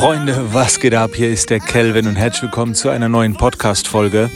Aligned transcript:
Freunde, 0.00 0.54
was 0.54 0.80
geht 0.80 0.94
ab? 0.94 1.10
Hier 1.12 1.28
ist 1.28 1.50
der 1.50 1.60
Kelvin 1.60 2.06
und 2.06 2.16
herzlich 2.16 2.44
willkommen 2.44 2.74
zu 2.74 2.88
einer 2.88 3.10
neuen 3.10 3.34
Podcast-Folge. 3.34 4.30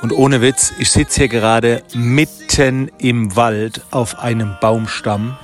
Und 0.00 0.14
ohne 0.14 0.40
Witz, 0.40 0.72
ich 0.78 0.90
sitze 0.90 1.20
hier 1.20 1.28
gerade 1.28 1.82
mitten 1.94 2.90
im 2.96 3.36
Wald 3.36 3.82
auf 3.90 4.18
einem 4.18 4.56
Baumstamm. 4.62 5.36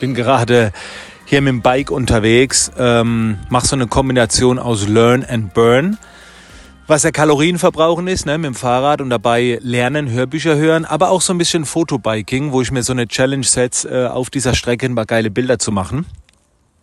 Bin 0.00 0.14
gerade 0.14 0.72
hier 1.26 1.42
mit 1.42 1.50
dem 1.50 1.60
Bike 1.60 1.90
unterwegs, 1.90 2.72
ähm, 2.78 3.38
mache 3.50 3.66
so 3.66 3.76
eine 3.76 3.88
Kombination 3.88 4.58
aus 4.58 4.88
Learn 4.88 5.22
and 5.22 5.52
Burn 5.52 5.98
was 6.88 7.02
der 7.02 7.12
Kalorienverbrauchen 7.12 8.08
ist, 8.08 8.24
ne, 8.24 8.38
mit 8.38 8.46
dem 8.46 8.54
Fahrrad 8.54 9.02
und 9.02 9.10
dabei 9.10 9.58
lernen, 9.60 10.10
Hörbücher 10.10 10.56
hören, 10.56 10.86
aber 10.86 11.10
auch 11.10 11.20
so 11.20 11.34
ein 11.34 11.38
bisschen 11.38 11.66
Fotobiking, 11.66 12.50
wo 12.52 12.62
ich 12.62 12.70
mir 12.70 12.82
so 12.82 12.94
eine 12.94 13.06
Challenge 13.06 13.44
setze, 13.44 13.90
äh, 13.90 14.06
auf 14.06 14.30
dieser 14.30 14.54
Strecke 14.54 14.86
ein 14.86 14.94
paar 14.94 15.04
geile 15.04 15.30
Bilder 15.30 15.58
zu 15.58 15.70
machen. 15.70 16.06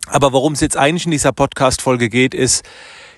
Aber 0.06 0.32
worum 0.32 0.52
es 0.52 0.60
jetzt 0.60 0.76
eigentlich 0.76 1.04
in 1.04 1.10
dieser 1.10 1.32
Podcast-Folge 1.32 2.08
geht, 2.08 2.34
ist 2.34 2.64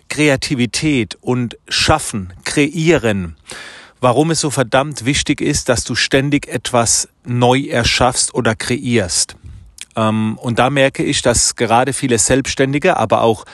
Kreativität 0.08 1.16
und 1.20 1.58
Schaffen, 1.68 2.32
Kreieren. 2.44 3.36
Warum 4.00 4.30
es 4.30 4.40
so 4.40 4.50
verdammt 4.50 5.04
wichtig 5.04 5.40
ist, 5.40 5.68
dass 5.68 5.84
du 5.84 5.94
ständig 5.94 6.48
etwas 6.48 7.08
neu 7.24 7.62
erschaffst 7.62 8.32
oder 8.34 8.54
kreierst. 8.54 9.36
Ähm, 9.96 10.38
und 10.38 10.58
da 10.58 10.70
merke 10.70 11.02
ich, 11.02 11.20
dass 11.22 11.56
gerade 11.56 11.92
viele 11.92 12.18
Selbstständige, 12.18 12.96
aber 12.96 13.22
auch 13.22 13.44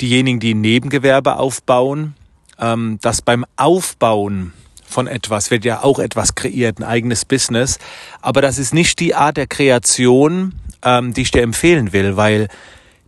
diejenigen, 0.00 0.40
die 0.40 0.54
Nebengewerbe 0.54 1.36
aufbauen, 1.36 2.14
ähm, 2.58 2.98
dass 3.00 3.22
beim 3.22 3.44
Aufbauen 3.56 4.52
von 4.86 5.06
etwas 5.06 5.50
wird 5.50 5.64
ja 5.64 5.82
auch 5.82 5.98
etwas 5.98 6.34
kreiert, 6.34 6.78
ein 6.78 6.84
eigenes 6.84 7.24
Business. 7.24 7.78
Aber 8.20 8.40
das 8.40 8.58
ist 8.58 8.72
nicht 8.72 9.00
die 9.00 9.14
Art 9.14 9.36
der 9.36 9.46
Kreation, 9.46 10.54
ähm, 10.82 11.14
die 11.14 11.22
ich 11.22 11.30
dir 11.30 11.42
empfehlen 11.42 11.92
will, 11.92 12.16
weil 12.16 12.48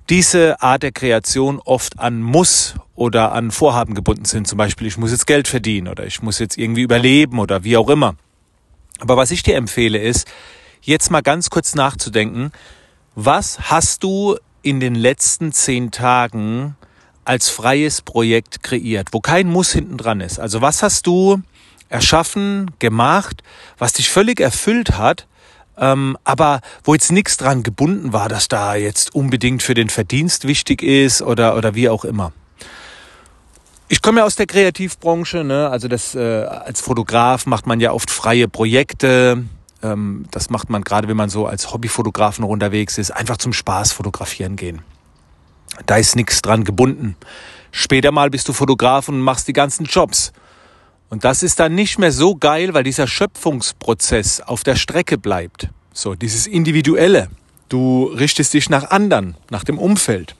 diese 0.09 0.61
Art 0.61 0.83
der 0.83 0.93
Kreation 0.93 1.61
oft 1.65 1.99
an 1.99 2.21
Muss 2.21 2.75
oder 2.97 3.33
an 3.33 3.51
Vorhaben 3.51 3.95
gebunden 3.95 4.25
sind. 4.25 4.49
Zum 4.49 4.59
Beispiel, 4.59 4.89
ich 4.89 4.99
muss 4.99 5.13
jetzt 5.13 5.27
Geld 5.27 5.47
verdienen 5.47 5.89
oder 5.89 6.05
ich 6.05 6.21
muss 6.21 6.39
jetzt 6.39 6.59
irgendwie 6.59 6.83
überleben 6.83 7.39
oder 7.39 7.63
wie 7.63 7.77
auch 7.77 7.89
immer. 7.89 8.17
Aber 8.99 9.17
was 9.17 9.31
ich 9.31 9.43
dir 9.43 9.57
empfehle 9.57 9.99
ist, 9.99 10.27
jetzt 10.83 11.11
mal 11.11 11.23
ganz 11.23 11.49
kurz 11.49 11.75
nachzudenken, 11.75 12.53
was 13.15 13.71
hast 13.71 14.03
du 14.03 14.37
in 14.63 14.81
den 14.81 14.95
letzten 14.95 15.53
zehn 15.53 15.91
Tagen 15.91 16.77
als 17.25 17.49
freies 17.49 18.03
Projekt 18.03 18.63
kreiert, 18.63 19.09
wo 19.13 19.21
kein 19.21 19.47
Muss 19.47 19.73
hinten 19.73 19.97
dran 19.97 20.21
ist. 20.21 20.41
Also 20.41 20.61
was 20.61 20.83
hast 20.83 21.07
du 21.07 21.41
erschaffen, 21.89 22.73
gemacht, 22.79 23.43
was 23.79 23.93
dich 23.93 24.11
völlig 24.11 24.41
erfüllt 24.41 24.99
hat, 24.99 25.27
ähm, 25.79 26.17
aber 26.25 26.61
wo 26.85 26.95
jetzt 26.95 27.13
nichts 27.13 27.37
dran 27.37 27.63
gebunden 27.63 28.13
war, 28.13 28.29
dass 28.29 28.49
da 28.49 28.75
jetzt 28.75 29.15
unbedingt 29.15 29.63
für 29.63 29.75
den 29.75 29.89
Verdienst 29.89 30.47
wichtig 30.47 30.83
ist 30.83 31.23
oder, 31.23 31.57
oder 31.57 31.75
wie 31.75 31.89
auch 31.89 32.05
immer. 32.05 32.33
Ich 33.89 34.03
komme 34.03 34.21
ja 34.21 34.25
aus 34.25 34.37
der 34.37 34.47
Kreativbranche, 34.47 35.43
ne? 35.43 35.69
also 35.69 35.89
das, 35.89 36.15
äh, 36.15 36.45
als 36.45 36.81
Fotograf 36.81 37.47
macht 37.47 37.67
man 37.67 37.81
ja 37.81 37.93
oft 37.93 38.11
freie 38.11 38.47
Projekte. 38.47 39.45
Ähm, 39.83 40.27
das 40.31 40.51
macht 40.51 40.71
man 40.71 40.83
gerade, 40.83 41.09
wenn 41.09 41.17
man 41.17 41.29
so 41.29 41.47
als 41.47 41.73
Hobbyfotografen 41.73 42.45
unterwegs 42.45 42.99
ist, 42.99 43.11
einfach 43.11 43.39
zum 43.39 43.53
Spaß 43.53 43.93
fotografieren 43.93 44.57
gehen. 44.57 44.83
Da 45.87 45.97
ist 45.97 46.15
nichts 46.15 46.43
dran 46.43 46.65
gebunden. 46.65 47.17
Später 47.73 48.13
mal 48.13 48.31
bist 48.31 48.49
du 48.49 48.53
Fotograf 48.53 49.09
und 49.09 49.21
machst 49.21 49.49
die 49.49 49.53
ganzen 49.53 49.87
Jobs. 49.87 50.33
Und 51.11 51.25
das 51.25 51.43
ist 51.43 51.61
dann 51.61 51.75
nicht 51.75 51.99
mehr 51.99 52.13
so 52.13 52.35
geil, 52.35 52.73
weil 52.73 52.85
dieser 52.85 53.07
Schöpfungsprozess 53.07 54.41
auf 54.41 54.65
der 54.65 54.77
Strecke 54.77 55.19
bleibt. 55.19 55.69
So, 55.93 56.15
dieses 56.15 56.47
Individuelle. 56.47 57.29
Du 57.69 58.05
richtest 58.05 58.55
dich 58.55 58.71
nach 58.71 58.91
anderen, 58.91 59.37
nach 59.51 59.65
dem 59.65 59.79
Umfeld. 59.79 60.35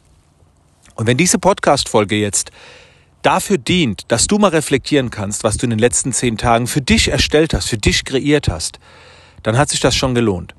Und 0.95 1.07
wenn 1.07 1.17
diese 1.17 1.39
Podcast-Folge 1.39 2.17
jetzt 2.17 2.51
dafür 3.23 3.59
dient, 3.59 4.05
dass 4.09 4.27
du 4.27 4.39
mal 4.39 4.49
reflektieren 4.49 5.11
kannst, 5.11 5.45
was 5.45 5.59
du 5.59 5.67
in 5.67 5.71
den 5.71 5.79
letzten 5.79 6.13
zehn 6.13 6.39
Tagen 6.39 6.67
für 6.67 6.81
dich 6.81 7.09
erstellt 7.09 7.53
hast, 7.53 7.69
für 7.69 7.79
dich 7.79 8.05
kreiert 8.05 8.49
hast, 8.49 8.79
dann 9.43 9.59
hat 9.59 9.69
sich 9.69 9.81
das 9.81 9.95
schon 9.95 10.15
gelohnt. 10.15 10.55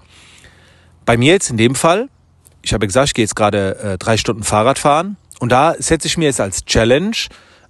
Bei 1.06 1.18
mir 1.18 1.34
jetzt 1.34 1.50
in 1.50 1.58
dem 1.58 1.74
Fall 1.74 2.10
ich 2.62 2.74
habe 2.74 2.88
gesagt, 2.88 3.08
ich 3.08 3.14
gehe 3.14 3.24
jetzt 3.24 3.36
gerade 3.36 3.78
äh, 3.80 3.98
drei 3.98 4.18
Stunden 4.18 4.44
Fahrrad 4.44 4.80
fahren 4.80 5.18
und 5.40 5.52
da 5.52 5.76
setze 5.78 6.08
ich 6.08 6.18
mir 6.18 6.26
jetzt 6.26 6.40
als 6.40 6.66
Challenge, 6.66 7.16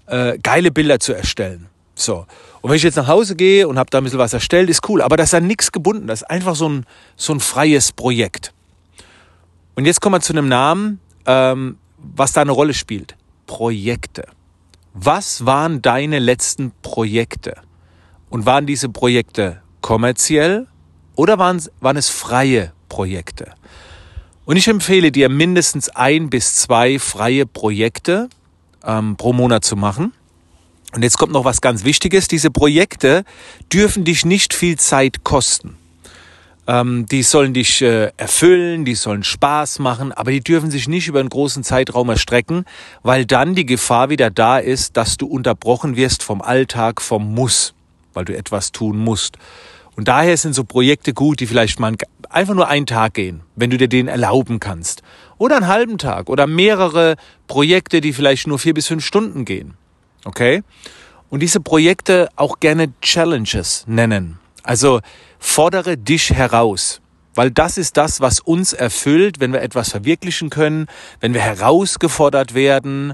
äh, 0.07 0.37
geile 0.39 0.71
Bilder 0.71 0.99
zu 0.99 1.13
erstellen. 1.13 1.67
So. 2.01 2.25
Und 2.61 2.69
wenn 2.69 2.77
ich 2.77 2.83
jetzt 2.83 2.95
nach 2.95 3.07
Hause 3.07 3.35
gehe 3.35 3.67
und 3.67 3.77
habe 3.77 3.89
da 3.89 3.99
ein 3.99 4.03
bisschen 4.03 4.19
was 4.19 4.33
erstellt, 4.33 4.69
ist 4.69 4.87
cool. 4.89 5.01
Aber 5.01 5.17
das 5.17 5.29
ist 5.29 5.33
an 5.35 5.47
nichts 5.47 5.71
gebunden. 5.71 6.07
Das 6.07 6.21
ist 6.21 6.29
einfach 6.29 6.55
so 6.55 6.67
ein, 6.67 6.85
so 7.15 7.33
ein 7.33 7.39
freies 7.39 7.91
Projekt. 7.91 8.53
Und 9.75 9.85
jetzt 9.85 10.01
kommen 10.01 10.15
wir 10.15 10.21
zu 10.21 10.33
einem 10.33 10.47
Namen, 10.47 10.99
ähm, 11.25 11.77
was 11.97 12.33
da 12.33 12.41
eine 12.41 12.51
Rolle 12.51 12.73
spielt. 12.73 13.15
Projekte. 13.47 14.25
Was 14.93 15.45
waren 15.45 15.81
deine 15.81 16.19
letzten 16.19 16.71
Projekte? 16.81 17.55
Und 18.29 18.45
waren 18.45 18.65
diese 18.65 18.89
Projekte 18.89 19.61
kommerziell 19.81 20.67
oder 21.15 21.37
waren, 21.37 21.61
waren 21.79 21.97
es 21.97 22.09
freie 22.09 22.73
Projekte? 22.89 23.53
Und 24.45 24.57
ich 24.57 24.67
empfehle 24.67 25.11
dir 25.11 25.29
mindestens 25.29 25.89
ein 25.89 26.29
bis 26.29 26.55
zwei 26.55 26.97
freie 26.99 27.45
Projekte 27.45 28.29
ähm, 28.83 29.15
pro 29.15 29.33
Monat 29.33 29.63
zu 29.63 29.75
machen. 29.75 30.13
Und 30.93 31.03
jetzt 31.03 31.17
kommt 31.17 31.31
noch 31.31 31.45
was 31.45 31.61
ganz 31.61 31.83
Wichtiges. 31.83 32.27
Diese 32.27 32.51
Projekte 32.51 33.23
dürfen 33.71 34.03
dich 34.03 34.25
nicht 34.25 34.53
viel 34.53 34.77
Zeit 34.77 35.23
kosten. 35.23 35.77
Ähm, 36.67 37.05
die 37.07 37.23
sollen 37.23 37.53
dich 37.53 37.81
äh, 37.81 38.11
erfüllen, 38.17 38.85
die 38.85 38.95
sollen 38.95 39.23
Spaß 39.23 39.79
machen, 39.79 40.11
aber 40.11 40.31
die 40.31 40.41
dürfen 40.41 40.69
sich 40.69 40.87
nicht 40.87 41.07
über 41.07 41.19
einen 41.19 41.29
großen 41.29 41.63
Zeitraum 41.63 42.09
erstrecken, 42.09 42.65
weil 43.03 43.25
dann 43.25 43.55
die 43.55 43.65
Gefahr 43.65 44.09
wieder 44.09 44.29
da 44.29 44.59
ist, 44.59 44.95
dass 44.95 45.17
du 45.17 45.25
unterbrochen 45.25 45.95
wirst 45.95 46.23
vom 46.23 46.41
Alltag, 46.41 47.01
vom 47.01 47.33
Muss, 47.33 47.73
weil 48.13 48.25
du 48.25 48.37
etwas 48.37 48.71
tun 48.71 48.97
musst. 48.97 49.37
Und 49.95 50.07
daher 50.07 50.37
sind 50.37 50.53
so 50.53 50.63
Projekte 50.63 51.13
gut, 51.13 51.39
die 51.39 51.47
vielleicht 51.47 51.79
mal 51.79 51.95
einfach 52.29 52.53
nur 52.53 52.67
einen 52.67 52.85
Tag 52.85 53.15
gehen, 53.15 53.41
wenn 53.55 53.69
du 53.69 53.77
dir 53.77 53.89
den 53.89 54.07
erlauben 54.07 54.59
kannst. 54.59 55.01
Oder 55.37 55.57
einen 55.57 55.67
halben 55.67 55.97
Tag 55.97 56.29
oder 56.29 56.47
mehrere 56.47 57.15
Projekte, 57.47 58.01
die 58.01 58.13
vielleicht 58.13 58.47
nur 58.47 58.59
vier 58.59 58.73
bis 58.73 58.87
fünf 58.87 59.03
Stunden 59.03 59.45
gehen. 59.45 59.73
Okay? 60.25 60.63
Und 61.29 61.39
diese 61.41 61.59
Projekte 61.59 62.29
auch 62.35 62.59
gerne 62.59 62.93
Challenges 63.01 63.85
nennen. 63.87 64.39
Also 64.63 65.01
fordere 65.39 65.97
dich 65.97 66.31
heraus. 66.31 67.01
Weil 67.33 67.49
das 67.49 67.77
ist 67.77 67.95
das, 67.95 68.19
was 68.19 68.41
uns 68.41 68.73
erfüllt, 68.73 69.39
wenn 69.39 69.53
wir 69.53 69.61
etwas 69.61 69.89
verwirklichen 69.89 70.49
können, 70.49 70.87
wenn 71.21 71.33
wir 71.33 71.41
herausgefordert 71.41 72.53
werden. 72.53 73.13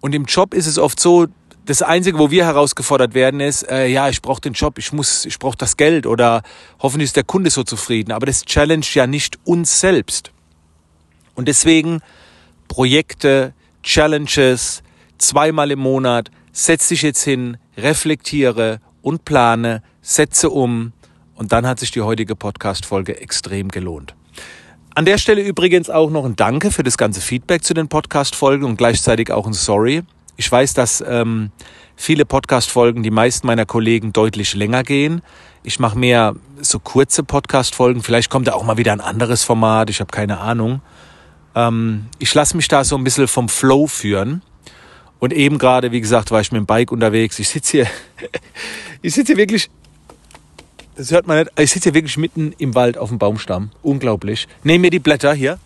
Und 0.00 0.14
im 0.14 0.24
Job 0.24 0.54
ist 0.54 0.66
es 0.66 0.78
oft 0.78 0.98
so, 0.98 1.26
das 1.64 1.82
Einzige, 1.82 2.18
wo 2.18 2.30
wir 2.30 2.46
herausgefordert 2.46 3.12
werden, 3.12 3.40
ist, 3.40 3.62
äh, 3.70 3.86
ja, 3.86 4.08
ich 4.08 4.22
brauche 4.22 4.40
den 4.40 4.54
Job, 4.54 4.78
ich 4.78 4.92
muss, 4.92 5.26
ich 5.26 5.38
brauche 5.38 5.56
das 5.56 5.76
Geld 5.76 6.06
oder 6.06 6.42
hoffentlich 6.80 7.08
ist 7.08 7.16
der 7.16 7.24
Kunde 7.24 7.50
so 7.50 7.62
zufrieden. 7.62 8.10
Aber 8.10 8.24
das 8.24 8.44
challenge 8.44 8.86
ja 8.94 9.06
nicht 9.06 9.38
uns 9.44 9.78
selbst. 9.78 10.32
Und 11.34 11.46
deswegen 11.46 12.00
Projekte, 12.66 13.52
Challenges, 13.82 14.82
zweimal 15.18 15.70
im 15.70 15.80
Monat, 15.80 16.30
setz 16.52 16.88
dich 16.88 17.02
jetzt 17.02 17.22
hin, 17.22 17.56
reflektiere 17.76 18.80
und 19.02 19.24
plane, 19.24 19.82
setze 20.00 20.50
um 20.50 20.92
und 21.34 21.52
dann 21.52 21.66
hat 21.66 21.78
sich 21.78 21.90
die 21.90 22.00
heutige 22.00 22.34
Podcast-Folge 22.34 23.20
extrem 23.20 23.68
gelohnt. 23.68 24.14
An 24.94 25.04
der 25.04 25.18
Stelle 25.18 25.42
übrigens 25.42 25.90
auch 25.90 26.10
noch 26.10 26.24
ein 26.24 26.34
Danke 26.34 26.72
für 26.72 26.82
das 26.82 26.98
ganze 26.98 27.20
Feedback 27.20 27.62
zu 27.62 27.74
den 27.74 27.88
Podcast-Folgen 27.88 28.64
und 28.64 28.76
gleichzeitig 28.76 29.30
auch 29.30 29.46
ein 29.46 29.52
Sorry. 29.52 30.02
Ich 30.36 30.50
weiß, 30.50 30.74
dass 30.74 31.04
ähm, 31.06 31.52
viele 31.94 32.24
Podcast-Folgen, 32.24 33.02
die 33.02 33.10
meisten 33.10 33.46
meiner 33.46 33.66
Kollegen 33.66 34.12
deutlich 34.12 34.54
länger 34.54 34.82
gehen. 34.82 35.22
Ich 35.62 35.78
mache 35.78 35.98
mehr 35.98 36.34
so 36.60 36.80
kurze 36.80 37.22
Podcast-Folgen. 37.22 38.02
Vielleicht 38.02 38.30
kommt 38.30 38.48
da 38.48 38.54
auch 38.54 38.64
mal 38.64 38.76
wieder 38.76 38.92
ein 38.92 39.00
anderes 39.00 39.44
Format. 39.44 39.90
Ich 39.90 40.00
habe 40.00 40.10
keine 40.10 40.38
Ahnung. 40.40 40.80
Ähm, 41.54 42.06
ich 42.18 42.34
lasse 42.34 42.56
mich 42.56 42.68
da 42.68 42.82
so 42.82 42.96
ein 42.96 43.04
bisschen 43.04 43.28
vom 43.28 43.48
Flow 43.48 43.86
führen. 43.86 44.42
Und 45.20 45.32
eben 45.32 45.58
gerade, 45.58 45.90
wie 45.92 46.00
gesagt, 46.00 46.30
war 46.30 46.40
ich 46.40 46.52
mit 46.52 46.60
dem 46.60 46.66
Bike 46.66 46.92
unterwegs. 46.92 47.38
Ich 47.38 47.48
sitze 47.48 47.78
hier, 47.78 47.86
ich 49.02 49.14
sitze 49.14 49.32
hier 49.32 49.36
wirklich, 49.36 49.70
das 50.96 51.10
hört 51.10 51.26
man 51.26 51.38
nicht, 51.38 51.50
ich 51.58 51.70
sitze 51.70 51.84
hier 51.90 51.94
wirklich 51.94 52.16
mitten 52.16 52.54
im 52.58 52.74
Wald 52.74 52.98
auf 52.98 53.08
dem 53.08 53.18
Baumstamm. 53.18 53.70
Unglaublich. 53.82 54.46
Nehme 54.62 54.82
mir 54.82 54.90
die 54.90 54.98
Blätter 54.98 55.34
hier. 55.34 55.58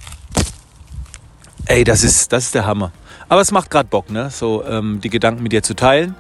Ey, 1.67 1.85
das 1.85 2.03
ist, 2.03 2.33
das 2.33 2.45
ist 2.45 2.55
der 2.55 2.67
Hammer. 2.67 2.93
Aber 3.29 3.41
es 3.41 3.51
macht 3.51 3.71
gerade 3.71 3.89
Bock, 3.89 4.11
ne? 4.11 4.31
so 4.31 4.65
ähm, 4.65 5.01
die 5.01 5.09
Gedanken 5.09 5.43
mit 5.43 5.53
dir 5.53 5.63
zu 5.63 5.75
teilen. 5.75 6.15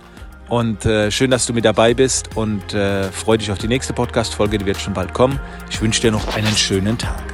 Und 0.48 0.84
äh, 0.84 1.10
schön, 1.10 1.30
dass 1.30 1.46
du 1.46 1.54
mit 1.54 1.64
dabei 1.64 1.94
bist 1.94 2.36
und 2.36 2.74
äh, 2.74 3.10
freue 3.10 3.38
dich 3.38 3.50
auf 3.50 3.58
die 3.58 3.68
nächste 3.68 3.94
Podcast-Folge, 3.94 4.58
die 4.58 4.66
wird 4.66 4.78
schon 4.78 4.92
bald 4.92 5.14
kommen. 5.14 5.40
Ich 5.70 5.80
wünsche 5.80 6.02
dir 6.02 6.12
noch 6.12 6.34
einen 6.36 6.54
schönen 6.56 6.98
Tag. 6.98 7.31